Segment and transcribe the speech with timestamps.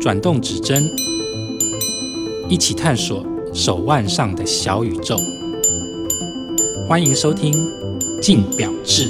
[0.00, 0.84] 转动指针，
[2.48, 3.24] 一起探索
[3.54, 5.16] 手腕上的小宇宙。
[6.88, 7.52] 欢迎收听
[8.20, 9.08] 《静表志》。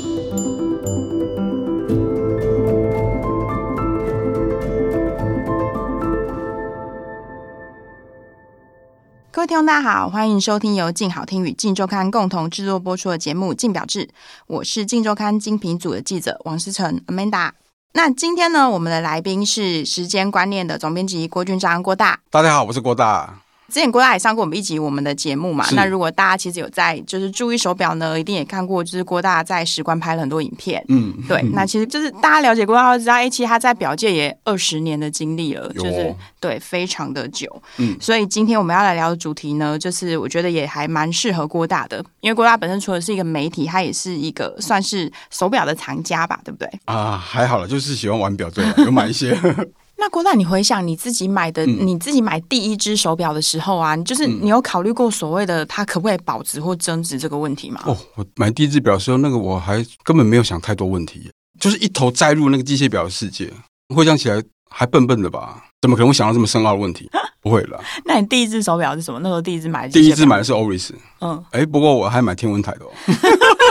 [9.31, 14.07] 各位听众，大家好，欢迎收听由静好听与静周刊共同制作播出的节目《静表志》，
[14.47, 17.53] 我是静周刊精品组的记者王思成 Amanda。
[17.97, 22.19] 那今天呢，我们的来宾是时间观念的总编辑郭俊章郭大。
[22.29, 23.39] 大家好，我是郭大。
[23.69, 25.67] 之前郭大也上过我们一集我们的节目嘛？
[25.73, 30.85] 那如果大家其实有在就是注意手表呢，一定也看过，就是郭大在时关拍了很多影片。
[30.89, 37.51] 嗯，对， 那其实就是大家了解郭大都知道，哎，其实他在表界也二十年的经历了，就是对非常的久。
[37.79, 46.69] 嗯所以今天我们要来聊的主题呢，就是我觉得也还蛮适合郭大的，因为郭大本身除了是一个媒体，他也是一个算是手表的藏家吧，对不对？
[46.85, 49.37] 啊，还好了，就是喜欢玩表，对了，有买一些。
[49.97, 57.81] 那郭大，你回想你自己买的，嗯你自己买第一只手表的时候啊，你就是你有考虑过所谓的它可不可以保值或增值这个问题吗？
[57.87, 63.53] 哦，我买第一只表的时候，那个我还根本没有想太多问题，就是一头栽入那个机械表的世界。
[63.95, 65.65] 回想起来还笨笨的吧？
[65.81, 67.09] 怎么可能会想到这么深奥的问题？
[67.41, 69.21] 不会啦，那你第一只手表是什么？
[69.21, 72.91] 那时候第一只买的，第一只买的，是 Oris，嗯，哎，不过我还买天文台的哦。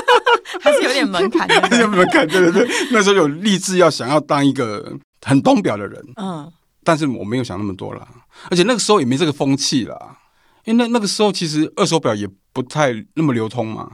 [0.61, 1.55] 还是有点门槛的。
[1.79, 2.27] 有没有看？
[2.27, 6.51] 对对对，那时候有立志要想要当一个很懂表的人，嗯，
[6.83, 8.07] 但是我没有想那么多啦，
[8.49, 10.17] 而且那个时候也没这个风气啦，
[10.65, 13.89] 因为那那个时候其实二手表也不太那么流通嘛，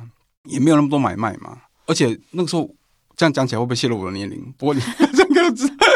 [0.46, 2.70] 也没有那么多买卖嘛，而且那个时候
[3.16, 4.54] 这样讲起来会不会泄露我的年龄？
[4.58, 4.82] 不过你
[5.14, 5.88] 这个知道，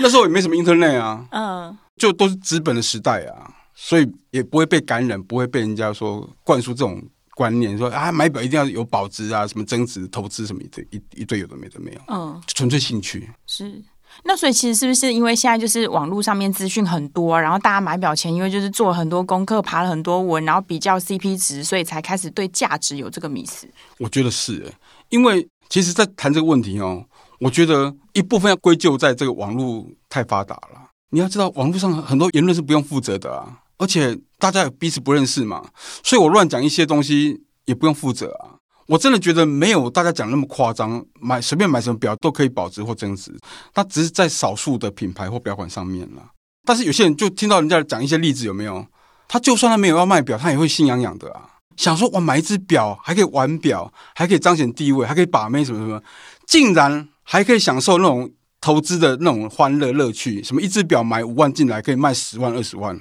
[0.00, 7.02] 那时候也没什么 Internet 啊，嗯，就都是纸本的时代啊，所以也不会被感染，不会被人家说灌输这种
[7.36, 13.28] 观念，说啊买表一定要有保值啊，什么增值、投资什么一堆一一堆有的没的没有，嗯，就纯粹兴趣。
[13.46, 13.82] 是。
[14.24, 23.68] 那所以其实是不是因为现在就是网络上面资讯很多，然后大家买表前因为就是做了很多功课，爬了很多文，然后比较 CP 值，所以才开始对价值有这个迷思。
[23.98, 24.72] 我觉得是、欸，
[25.10, 27.04] 因为其实，在谈这个问题哦，
[27.40, 30.88] 我觉得一部分要归咎在这个网络太发达了。
[31.10, 35.64] 你要知道，网络上很多言论是不用负责的啊，而且大家也彼此不认识嘛，
[36.02, 38.56] 所以我乱讲一些东西也不用负责啊。
[38.86, 43.36] 我真的觉得没有大家讲那么夸张，买随便买什么表都可以保值或增值，
[43.74, 46.22] 它只是在少数的品牌或表款上面了。
[46.64, 48.86] 但是有些人就听到人家讲一些例子，有没有？
[49.28, 56.00] 他就算他没有要卖表，他也会心痒痒的啊，想说我，买一只表还可以玩表，还可以彰显地位，还可以把妹什么什么，
[56.46, 62.96] 竟然还可以享受那种投资的那种欢乐乐趣，什么一只表买五万进来可以卖十万二十万，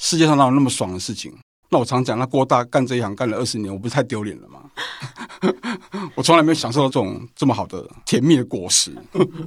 [0.00, 1.30] 世界上哪有那么爽的事情？
[1.68, 4.60] 那我常讲，那郭大干这一行干了二十年，我不是太丢脸了吗？
[6.16, 8.92] 我从来没有享受到这种这么好的甜蜜的果实。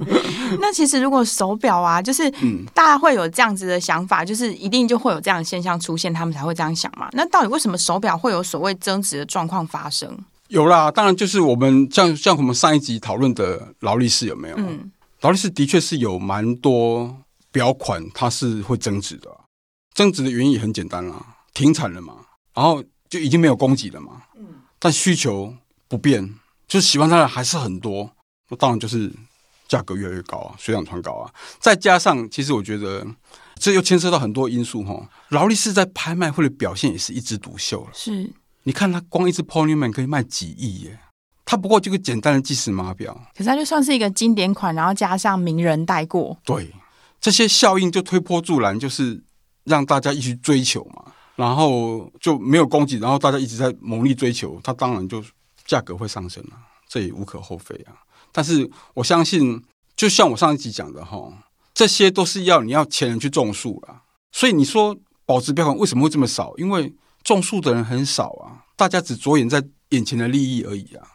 [0.60, 7.08] 那其实如果手表啊，就是嗯大家会有这样子的想法，就是一定就会有这样的现象出现，他们才会这样想嘛。
[7.12, 10.16] 那到底为什么手表会有所谓增值的状况发生？
[10.48, 14.54] 有啦，当然就是我们像像我们上一集讨论的劳力士有没有？
[14.56, 17.14] 嗯，劳力士的确是有蛮多
[17.52, 19.36] 表款它是会增值的啊，
[19.94, 22.16] 增值的原因也很简单啦，停产了嘛，
[22.52, 24.46] 然后就已经没有供给了嘛，嗯
[24.78, 25.54] 但需求
[25.88, 26.34] 不变，
[26.66, 28.10] 就是喜欢它的还是很多，
[28.50, 29.12] 那当然就是
[29.68, 33.06] 价格越来越高啊，水涨船高啊，再加上其实我觉得
[33.56, 37.90] 这又牵涉到很多因素哈，劳力士在拍卖会的表现也是一枝独秀了。
[37.94, 38.32] 是。
[38.66, 40.98] 你看它光一只 Ponyman 可以卖几亿耶，
[41.44, 46.72] 它不过就个简单的计时码表，可是它就算是一个经典款，然后加上名人带过，对，
[47.20, 49.22] 这些效应就推波助澜，就是
[49.64, 55.22] 让大家一起追求嘛，然后就没有供给，然后大家一直在猛力追求，它当然就
[55.66, 56.56] 价格会上升了，
[56.88, 57.92] 这也无可厚非啊。
[58.30, 59.62] 但是我相信，
[59.96, 61.32] 就像我上一集讲的哈，
[61.72, 64.02] 这些都是要你要前人去种树啦。
[64.32, 66.52] 所以你说保值标款为什么会这么少？
[66.56, 66.92] 因为
[67.22, 71.06] 种树的人很少啊，大家只着眼在眼前的利益而已啊。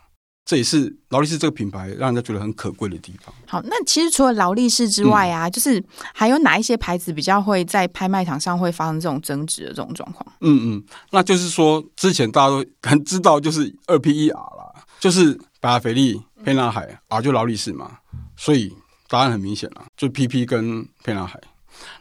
[0.50, 3.32] 这也是劳力士这个品牌让人家觉得很可贵的地方。
[3.46, 10.26] 好，那其实除了劳力士之外啊，就是还有哪一些牌子比较会在拍卖场上会发生这种争执的这种状况？
[10.42, 18.00] 嗯嗯，那就是说，之前大家都很 知道，就是二 P 一 R 啦，就是百达翡丽、沛纳海，R 就劳力士嘛，
[18.36, 18.74] 所以
[19.08, 21.40] 答案很明显了，就 PP 跟沛纳海。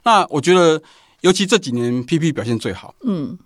[0.05, 0.83] 那我觉得，
[1.21, 2.95] 尤其这几年 PP 表现最好。
[3.03, 3.39] 嗯，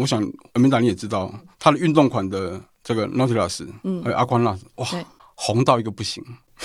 [0.00, 0.20] 我想
[0.54, 4.02] 阿明达你也知道，它的运动款的这个 Nautilus，嗯。
[4.02, 5.04] 还有 Aquanaut，哇对，
[5.34, 6.24] 红到一个不行。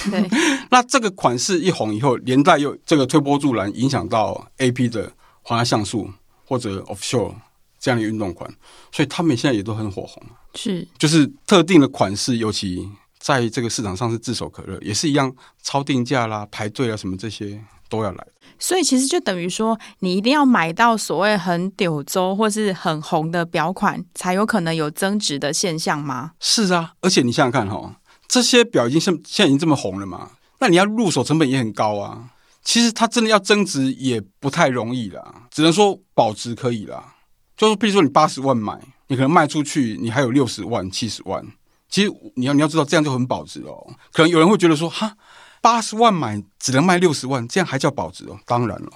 [0.09, 0.25] 对，
[0.71, 5.11] 那这个款式一红以后，连带又这个推波助澜，影响到 A P 的
[5.41, 6.09] 皇家像素
[6.45, 7.33] 或者 Offshore
[7.77, 8.49] 这样的运动款，
[8.93, 10.23] 所以他们现在也都很火红。
[10.55, 10.87] 是。
[10.97, 15.29] 就是特定的款式，尤其在这个市场上是炙手可热，也是一样
[15.61, 17.61] 超定价啦、排队啊什么这些
[17.93, 18.27] 都要来。
[18.57, 26.31] 所以其实就等于说，你一定要买到所谓很柳州或是很红的表款，才有可能有增值的现象吗？
[26.39, 27.97] 是啊，而且你想想看哈、
[28.27, 32.29] 这些表已经现现在已经这么红了嘛，那你要入手成本也很高啊。
[32.63, 37.15] 其实它真的要增值也不太容易啦，只能说保值可以啦。
[37.57, 41.45] 就是比如说你八十万买，你可能卖出去你还有六十万、七十万，
[41.89, 43.85] 其实你要你要知道这样就很保值哦。
[44.13, 45.17] 可能有人会觉得说，哈，
[45.63, 48.37] 八十万买只能卖六十万，这样还叫保值哦？
[48.45, 48.91] 当然了，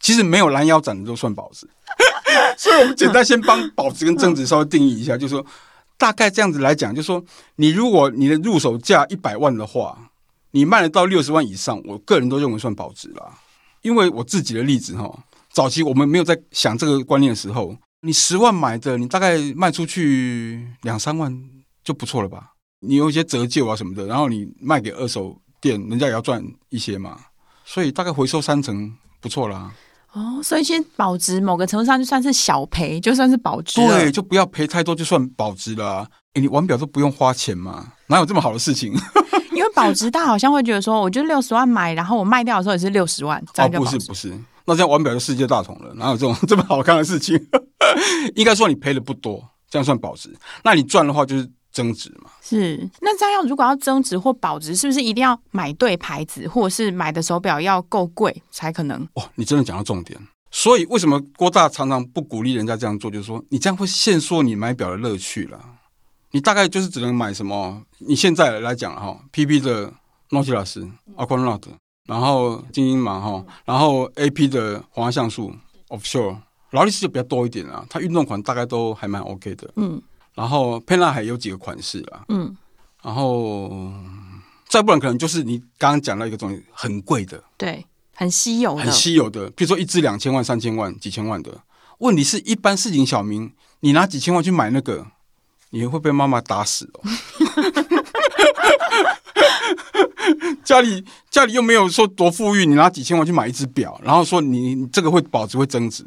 [0.00, 1.64] 其实没有拦腰斩的都算保值。
[2.58, 5.46] 所以我们简单先帮保值跟增值稍微定义一下，就是说
[5.96, 7.24] 大概这样子来讲，就是说
[7.54, 10.10] 你如果你的入手价一百万的话，
[10.50, 13.38] 你卖得到六十万以上，我个人都认为算保值啦。
[13.82, 15.08] 因为我自己的例子哈，
[15.52, 21.32] 早期我们没有在想这个观念的时候，你十万买的，你大概卖出去两三万
[21.84, 22.54] 就不错了吧？
[22.80, 27.18] 你有一些折旧啊什么的，然后你卖给二手店，人家也要赚一些嘛，
[27.64, 29.72] 所以大概回收三成不错啦。
[30.12, 33.80] 哦，所以其实保值某个程度上就算是小赔，就算是保值。
[33.86, 36.08] 对，就不要赔太多，就算保值了、啊。
[36.34, 38.92] 诶你玩表都不用花钱嘛，哪有这么好的事情？
[39.52, 43.96] 因为保值，大家好像会觉得说，我就六十万买，然后我卖掉的时候也是六十万，这哦，样就保值。
[43.96, 47.38] 不是不是，那这样玩表就世界大同了，哪有这种 这么好看的事情？
[48.36, 50.34] 应该说你赔的不多，这样算保值。
[50.62, 52.30] 那你赚的话就是增值嘛。
[52.42, 59.06] 是，那这样要如果要增值或保值，是不是一定要买对牌子，或者是买的手表要够贵才可能？
[59.14, 60.18] 哇，你真的讲到重点。
[60.50, 63.08] 所以为什么郭大常常不鼓励人家这样做？
[63.08, 65.60] 就是说你这样会限缩你买表的乐趣了。
[66.32, 67.80] 你大概就是只能买什么？
[67.98, 69.92] 你现在来讲哈，PP 的
[70.30, 71.62] Nautilus、Aquanaut，
[72.06, 75.54] 然后精英嘛哈，然后 AP 的皇家橡树
[75.88, 76.36] Offshore，
[76.72, 77.86] 劳力士就比较多一点啊。
[77.88, 79.70] 它运动款大概都还蛮 OK 的。
[79.76, 80.02] 嗯
[80.38, 82.56] 然后沛纳海有几个款式啦，嗯，
[83.02, 83.92] 然后
[84.68, 91.60] 再不然可能就是你刚刚讲到一个东西很贵的、对，很稀有的，很稀有的，比如说一只两千万、三千万、几千万的。
[91.98, 95.04] 问题是一般市井小民，你拿几千万去买那个，
[95.70, 97.00] 你会被妈妈打死哦。
[100.62, 106.04] 家里家里又没有说多富裕，你拿几千万去买一只表，然后说你你这个会保值会增值，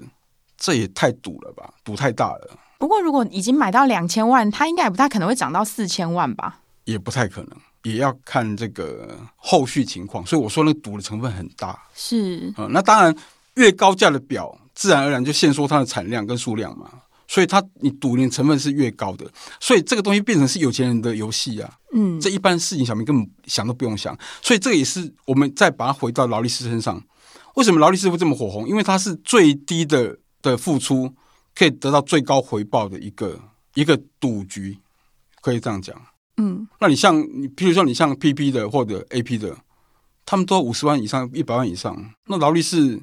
[0.55, 6.61] 这也太赌了吧，赌太大了，不过如果已经买到两千万，它应该也不太可能会涨到四千万吧？
[6.85, 7.51] 也不太可能，
[7.83, 10.25] 也要看这个后续情况。
[10.25, 11.79] 所以我说那个赌的成分很大。
[11.93, 13.15] 是，嗯，那当然，
[13.53, 16.89] 越高价的表，自然而然就限缩它的产量跟数量嘛。
[17.27, 19.29] 所以它你赌的成分是越高的，
[19.59, 21.71] 所以这个东西变成是有钱人的游戏啊。
[21.93, 24.17] 嗯，这一般事情小明根本想都不用想。
[24.41, 26.99] 所以这个也是我们再把它回到劳力士身上。
[27.53, 28.67] 为什么劳力士会这么火红？
[28.67, 31.13] 因为它是最低的的付出
[31.55, 33.39] 可以得到最高回报的一个
[33.73, 34.77] 一个赌局，
[35.41, 35.95] 可以这样讲。
[36.37, 39.55] 嗯，那你像你，譬如说你像 PP 的或者 AP 的，
[40.25, 41.95] 他们都五十万以上、一百万以上。
[42.25, 42.99] 那劳力士，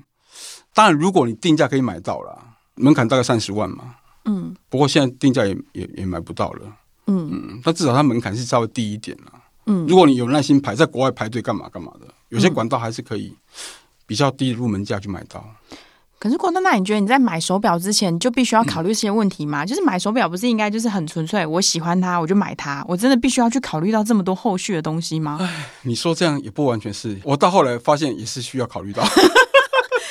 [0.75, 3.97] 当然如果你定价可以买到啦，门槛大概三十万嘛。
[4.25, 6.77] 嗯不过现在定价也也也买不到了。
[7.06, 9.33] 嗯嗯，但至少它门槛是稍微低一点啦。
[9.67, 13.35] 嗯如果你有耐心排，在国外排队干嘛干嘛的，有些管道还是可以
[14.06, 15.49] 比较低的入门价去买到。
[16.19, 19.65] 可是郭丹娜，你觉得你在买手表之前，你就必须要考虑这些问题吗？
[19.65, 25.38] 就是买手表不是应该就是很纯粹，我喜欢它我就买它，我真的必须要去考虑到这么多后续的东西吗？
[25.82, 29.05] 你说这样也不完全是，我到后来发现也是需要考虑到。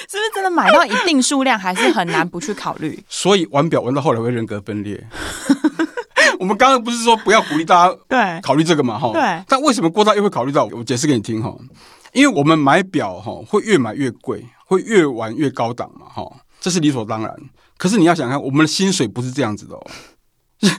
[0.09, 2.97] 是不是真的买到一定数量，还是很难不去考虑？
[3.09, 5.05] 所以玩表玩到后来会人格分裂。
[6.39, 8.97] 我们刚刚不是说不要鼓励大家对，考虑这个嘛？
[8.97, 10.63] 哈，对但为什么郭大又会考虑到？
[10.71, 11.53] 我解释给你听哈。
[12.13, 17.35] 因为我们买表哈会越买越贵，会越玩越高档嘛，哈，这是理所当然。
[17.77, 19.87] 可是你要想看，我们的薪水不是这样子的哦。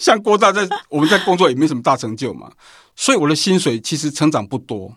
[0.00, 2.50] 像郭大在我们在工作也没什么大成就嘛，
[2.94, 4.96] 所以我的薪水其实成长不多。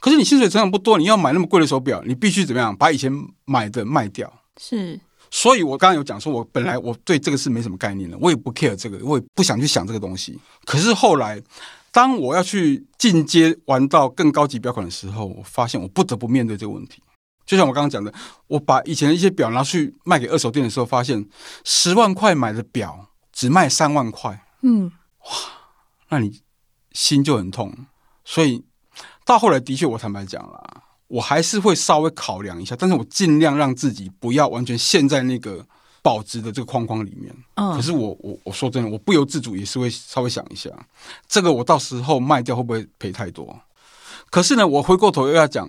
[0.00, 3.12] 可是你薪水成长不多，你要买那么贵的手表，你必须怎么样把以前
[3.44, 4.32] 买的卖掉。
[4.60, 4.98] 是，
[5.28, 10.38] 所以我刚刚有讲说，我本来我对这个是没什么概念的，我也不 care 这个，我也不想去想这个东西。
[10.64, 11.42] 可是后来，
[11.90, 17.02] 当我要去进阶玩到更高级表款的时候，我发现我不得不面对这个问题。
[17.48, 18.12] 就像我刚刚讲的，
[18.46, 21.26] 我把以前的一些表拿去卖给二手店的时候，发现
[21.64, 24.92] 十万块买的表只卖三万块，嗯
[25.24, 25.30] 哇
[26.10, 26.42] 那你
[26.92, 27.74] 心就很痛。
[28.22, 28.62] 所以
[29.24, 35.64] 到后来，的确我坦白讲啦，我还是会稍微考量一下，但是我尽量让自己不要完全陷在那个
[36.02, 37.34] 保值的这个框框里面。
[37.54, 40.68] 嗯，可是我我我说真的，我不由自主也是会稍微想一下，
[41.26, 43.58] 这个我到时候卖掉会不会赔太多？
[44.28, 45.66] 可是呢，我回过头又要讲，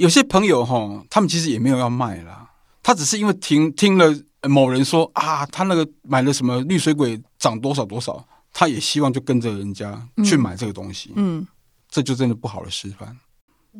[0.00, 2.50] 有些朋友哈，他们其实也没有要卖啦，
[2.82, 4.10] 他只是因为听听了
[4.48, 11.46] 某人说啊，他那个买了什么绿水鬼涨多少多少，他也希望就跟着人家去买这个东西，嗯，
[11.90, 13.14] 这就真的不好的示范。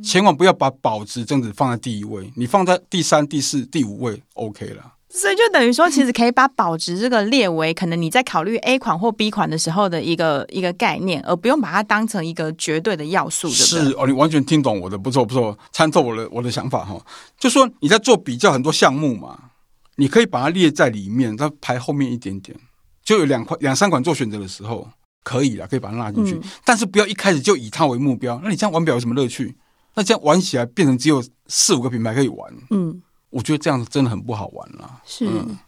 [0.05, 4.93] 千万不要把保值这样子放在第一位，你放在第三、第四、第五位 OK 了。
[5.13, 13.91] 所以就等于说，其实可以把保值这个列为可能你在考虑 A 款或 B 款的时候的一个一个概念，而不用把它当成一个绝对的要素，对不对？
[13.91, 16.97] 是哦，你完全听懂我的，不错不错，参透我的我的想法哈。
[17.39, 19.37] 就说你在做比较很多项目嘛，
[19.97, 22.57] 你可以把它列在里面，它排后面一点点，
[23.05, 24.89] 就有两款两三款做选择的时候
[25.25, 28.41] 可以了，可以把它拉进去，嗯但是不要一开始就以它为目标。
[28.45, 29.57] 那你这样玩表有什么乐趣？
[29.97, 35.01] 那这样玩起来变成只有四五个品牌可以玩，嗯，我觉得这样子真的很不好玩啦。
[35.05, 35.27] 是。
[35.27, 35.59] 嗯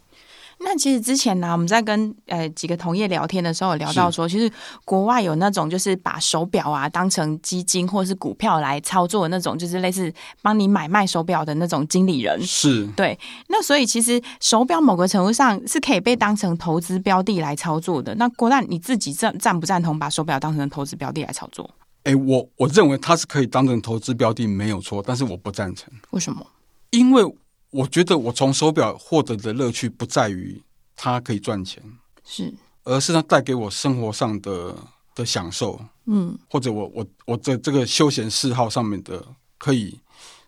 [0.65, 4.49] 那其实之前呢，我们在跟呃几个同业聊天的时候，有聊到说，其实
[4.85, 12.41] 国外有那种就是把手表啊当成基金或是股票来操作的那种，就是类似帮你买卖手表的那种经理人。
[12.47, 18.15] 是，对，那所以其实手表某个程度上是可以被当成投资标的来操作的。
[18.15, 21.69] 那郭大你自己赞赞不赞同把手表当成投资标的来操作？
[22.05, 25.93] 哎，我我认为它是可以当成投资标的没有错，但是我不赞成。
[26.11, 26.47] 为什么？
[26.91, 27.25] 因为
[27.73, 30.63] 我觉得我从手表获得的乐趣不在于
[30.95, 31.83] 它可以赚钱，
[32.23, 32.53] 是，
[32.85, 34.77] 而是它带给我生活上的
[35.15, 39.25] 的享受，嗯或者我我我的这个休闲嗜好上面的
[39.57, 39.99] 可以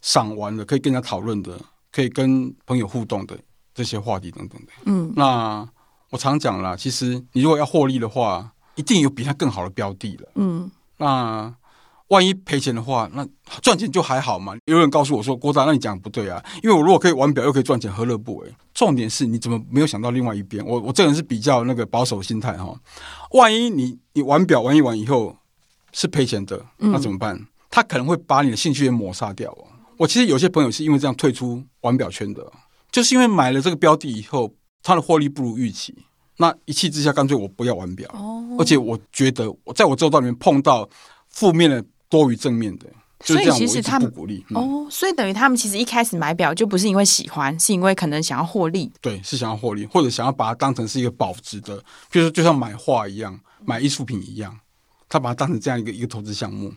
[0.02, 1.59] 赏玩的，可以跟人家讨论的，
[1.90, 3.38] 可以跟朋友互动的
[3.75, 4.73] 这些话题等等的。
[4.85, 5.66] 嗯那
[6.11, 10.28] 我常讲啦，其实你如果要获利的话，一定有比它更好的标的了。
[10.35, 11.52] 嗯那
[12.08, 13.26] 万一赔钱的话，那
[13.62, 14.54] 赚钱就还好嘛。
[14.66, 20.64] 有人告诉我说：“郭大，那你讲得不对啊，因为我如果可以玩表又可以赚钱，何乐不为？”重点是你怎么没有想到另外一边？
[20.66, 22.78] 我我这个人是比较那个保守心态哈。
[23.32, 25.37] 万一你你玩表玩一玩以后
[25.92, 27.46] 是赔钱的，那怎么办？
[27.70, 29.64] 他可能会把你的兴趣也抹杀掉哦。
[29.96, 32.52] 我其实有些朋友是因为这样退出玩表圈的，
[32.92, 35.96] 就是因为买了这个标的以后，他的获利不如预期，
[36.37, 38.08] 那一气之下干脆我不要玩表。
[38.12, 40.88] 哦而且我觉得我在我周遭里面碰到
[41.28, 41.84] 负面的
[42.14, 42.87] 多于正面的，
[43.18, 44.47] 就这样，所以其实他们不鼓励。
[44.50, 48.92] 嗯，哦，所以等于他们其实一开始买表就不是因为喜欢，是因为可能想要获利。
[49.00, 51.76] 对，是想要获利，或者想要把它当成是一个保值的，
[52.09, 54.56] 比如说就像买画一样，买艺术品一样，
[55.09, 56.73] 他把它当成这样一个一个投资项目。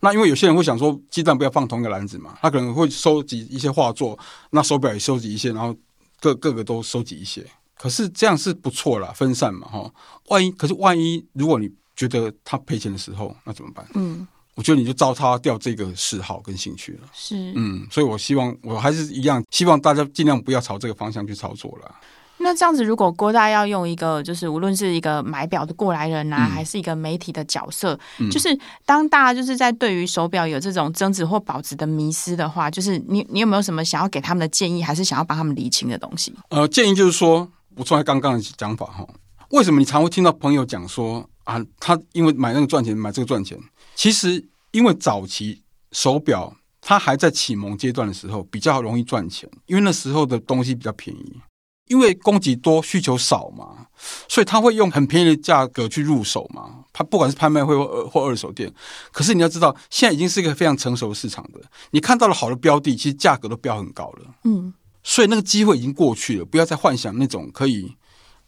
[0.00, 4.18] 那因为有些人会想说，鸡蛋不要放同一个篮子嘛，他可能会收集一些画作，
[4.50, 5.76] 那手表也收集一些，然后
[6.18, 7.44] 各各个都收集一些。
[7.76, 9.92] 可是这样是不错啦，分散嘛，哈。
[10.28, 13.86] 万一可是万一如果你觉得他赔钱的时候，那怎么办？
[13.94, 14.26] 嗯，
[14.58, 17.08] 我觉得你就糟蹋掉这个嗜好跟兴趣了。
[17.12, 17.52] 是。
[17.54, 21.94] 嗯，所以我希望我还是一样，希望大家尽量不要朝这个方向去操作了。
[22.38, 36.34] 那这样子，如果郭大要用一个，就是无论是一个买表的过来人啊，嗯还是一个媒体的角色，嗯就是当大家就是在对于手表有这种增值或保值的迷失的话，就是你你有没有什么想要给他们的建议，还是想要帮他们理清的东西？
[36.48, 39.06] 呃，建议就是说，补充在刚刚的讲法哈。
[39.50, 43.58] 为什么你常会听到朋友讲说啊，他因为买那个赚钱，买这个赚钱？
[43.98, 51.40] 其实因为早期手表它还在启蒙阶段的时候，比较容易赚钱，因为那时候的东西比较便宜。
[51.88, 53.86] 因为供给多，需求少嘛，
[54.28, 56.84] 所以他会用很便宜的价格去入手嘛。
[56.92, 58.72] 他不管是拍卖会或二或二手店，
[59.10, 61.60] 可是你要知道，现在已经是一个非常成熟的市场的。
[61.90, 64.34] 你看到了好的标的，其实价格都标很高了。
[64.44, 67.96] 嗯，所以那个机会已经过去了，不要再幻想那种可以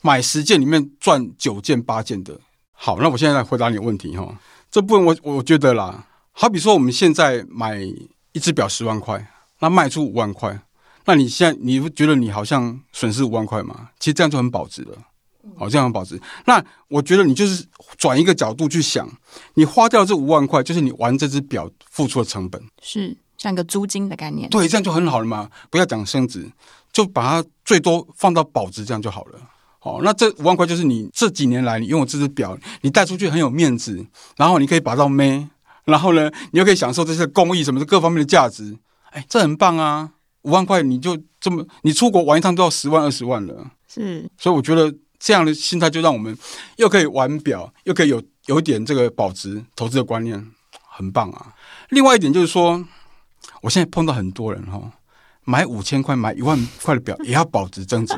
[0.02, 2.38] 买十件里面赚九件八件的。
[2.72, 4.38] 好，那我现在来回答你的问题哈。
[4.70, 7.80] 这部分我我觉得啦，好比说我们现在买
[8.32, 10.62] 一只表十万块，那卖出五万块，
[11.04, 13.90] 那你现在你会觉得你好像损失五万块吗？
[13.98, 14.96] 其实这样就很保值了。
[15.56, 16.20] 好，这样很保值。
[16.44, 19.08] 那我觉得你就是转一个角度去想，
[19.54, 22.62] 你花掉这五万块，就是你玩这只表付出的成本。
[22.82, 24.48] 是像一个租金的概念。
[24.50, 25.50] 对，这样就很好了嘛。
[25.70, 26.48] 不要讲升值，
[26.92, 29.40] 就把它最多放到保值，这样就好了。
[29.82, 34.06] 好，那这五万块就是你这几年来你拥有这只表，你带出去很有面子，
[34.36, 35.48] 然后你可以把到妹，
[35.86, 38.76] 然后呢，你又可以享受这些工艺什么的各方面的价值。
[39.10, 40.10] 哎，这很棒啊！
[40.42, 43.70] 五万块你就这么，你出国玩一趟都要十万二十万了。
[43.88, 46.36] 是所以我觉得这样的心态就让我们
[46.76, 50.46] 又可以玩表，又可以有有一点这个保值投资的观念，
[50.88, 51.54] 很棒啊。
[51.88, 52.84] 另外一点就是说，
[53.62, 54.92] 我现在碰到很多人哈，
[55.44, 58.14] 买五千块、买一万块的表也要保值增值，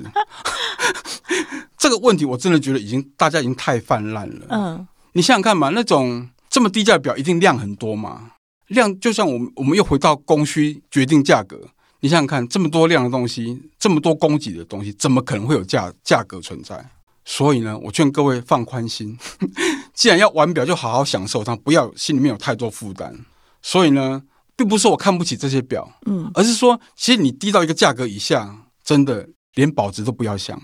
[1.82, 4.46] 这个问题我真的觉得已经大家已经太泛滥了。
[4.50, 8.30] 嗯你想想看嘛，那种这么低价的表一定量很多嘛，
[8.68, 11.58] 量就像我们我们又回到供需决定价格。
[11.98, 16.88] 你想想看，这么多量的东西，这么多供给的东西，怎么可能会有价价格存在？
[17.24, 19.18] 所以呢，我劝各位放宽心，
[19.92, 23.12] 既然要玩表，就好好享受它，不要心里面有太多负担。
[23.60, 24.22] 所以呢，
[24.56, 30.62] 并不是说我看不起这些表，嗯，而是说，其实你低到一个价格以下，真的连保值都不要想。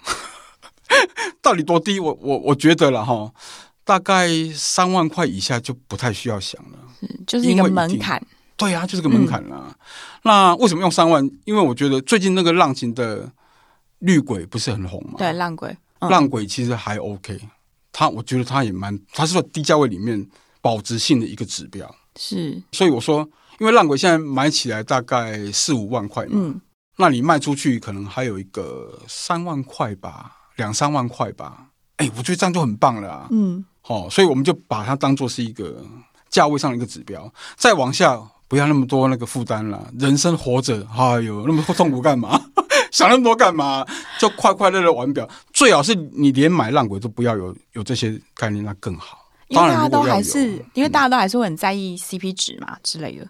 [1.48, 1.98] 到底多低？
[1.98, 3.32] 我我我觉得了哈，
[3.84, 6.78] 大概三万块以下就不太需要想了。
[7.26, 8.22] 就是一个门槛。
[8.54, 9.74] 对啊，就是个门槛啦。
[10.24, 11.24] 那为什么用三万？
[11.46, 13.32] 因为我觉得最近那个浪琴的
[14.00, 17.40] 绿鬼不是很红嘛，对，浪鬼，嗯浪鬼其实还 OK，
[17.92, 20.28] 它我觉得它也蛮，它是说低价位里面
[20.60, 21.88] 保值性的一个指标。
[22.16, 23.26] 是，所以我说，
[23.58, 26.60] 因为浪鬼现在买起来大概四五万块嘛，嗯，
[26.96, 31.64] 那你卖出去可能还有一个三万块吧，两三万块吧。
[31.96, 33.26] 哎，我觉得这样就很棒了啊。
[33.30, 35.82] 嗯，哦，所以我们就把它当做是一个
[36.28, 39.90] 价位上的一个指标，再往下不要那么多那个负担了。
[39.98, 42.40] 人生活着，哎呦，那么痛苦干嘛？
[42.92, 43.84] 想那么多干嘛？
[44.18, 49.18] 就快快乐乐玩表，最好是你连买烂鬼都不要有有这些概念，那更好。
[49.50, 53.26] 当然，因为大家都还是，因为嗯大家都还是会很在意 CP 值嘛之类的。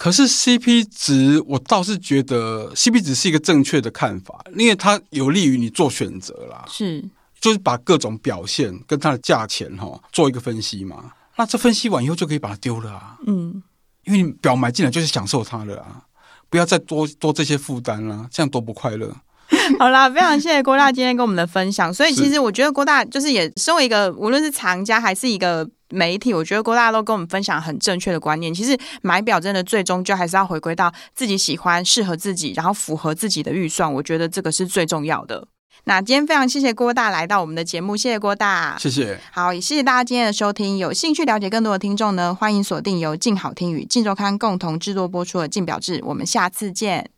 [0.00, 6.64] 可是 CP 值，我倒是觉得 CP 值是一个正确的看法，因为它有利于你做选择啦。
[6.66, 7.04] 是，
[7.38, 11.12] 就是把各种表现跟它的价钱哈做一个分析嘛。
[11.36, 13.62] 那这分析完以后就可以把它丢了啊，嗯，
[14.04, 16.00] 因为你表买进来就是享受它了啊，
[16.48, 19.14] 不要再多多这些负担啦，这样多不快乐。
[19.78, 21.92] 好啦，非常谢谢郭大今天跟我们的分享。
[21.92, 28.52] 所以其实我觉得郭大就是也身为一个无论是藏家还是一个媒体，我觉得郭大都跟我们分享很正确的观念。
[28.52, 33.92] 其实买表真的最终就还是要回归到自己喜欢、适合自己，然后符合自己的预算。
[33.92, 35.46] 我觉得这个是最重要的。
[35.84, 38.76] 那今天非常谢谢郭大来到我们的节目，谢谢郭大。
[38.78, 40.76] 谢谢，好，也谢谢大家今天的收听。
[40.76, 47.10] 有兴趣了解更多的听众呢，欢迎锁定由静好听与静周刊共同制作播出的《静表志》，我们下次见。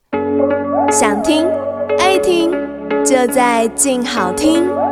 [0.93, 1.45] 想听
[1.99, 2.53] 爱听，
[3.05, 4.92] 就在静好听。